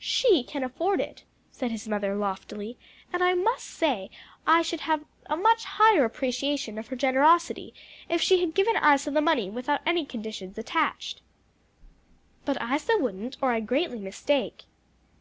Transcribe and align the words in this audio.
"She 0.00 0.42
can 0.42 0.64
afford 0.64 1.00
it," 1.00 1.22
said 1.52 1.70
his 1.70 1.86
mother 1.86 2.16
loftily, 2.16 2.76
"and 3.12 3.22
I 3.22 3.34
must 3.34 3.64
say 3.68 4.10
I 4.44 4.60
should 4.62 4.80
have 4.80 5.04
a 5.26 5.36
much 5.36 5.62
higher 5.64 6.04
appreciation 6.04 6.76
of 6.76 6.88
her 6.88 6.96
generosity 6.96 7.72
if 8.08 8.20
she 8.20 8.40
had 8.40 8.52
given 8.52 8.74
Isa 8.74 9.12
the 9.12 9.20
money 9.20 9.48
without 9.48 9.82
any 9.86 10.04
conditions 10.04 10.58
attached." 10.58 11.20
"But 12.44 12.60
Isa 12.60 12.98
wouldn't, 12.98 13.36
or 13.40 13.52
I 13.52 13.60
greatly 13.60 14.00
mistake." 14.00 14.64